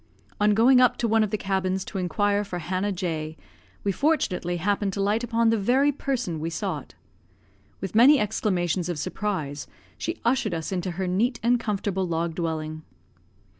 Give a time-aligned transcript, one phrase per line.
[0.39, 3.37] On going up to one of the cabins to inquire for Hannah J,
[3.83, 6.95] we fortunately happened to light upon the very person we sought.
[7.81, 9.67] With many exclamations of surprise,
[9.99, 12.81] she ushered us into her neat and comfortable log dwelling.